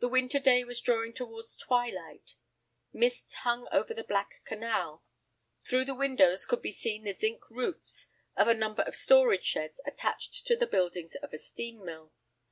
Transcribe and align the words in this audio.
The 0.00 0.08
winter 0.08 0.40
day 0.40 0.64
was 0.64 0.80
drawing 0.80 1.12
towards 1.12 1.56
twilight. 1.56 2.34
Mists 2.92 3.32
hung 3.46 3.68
over 3.70 3.94
the 3.94 4.02
black 4.02 4.42
canal. 4.44 5.04
Through 5.64 5.84
the 5.84 5.94
windows 5.94 6.44
could 6.44 6.60
be 6.62 6.72
seen 6.72 7.04
the 7.04 7.12
zinc 7.16 7.48
roofs 7.48 8.08
of 8.34 8.48
a 8.48 8.54
number 8.54 8.82
of 8.82 8.96
storage 8.96 9.44
sheds 9.46 9.80
attached 9.86 10.48
to 10.48 10.56
the 10.56 10.66
buildings 10.66 11.14
of 11.22 11.32
a 11.32 11.38
steam 11.38 11.84
mill. 11.84 12.12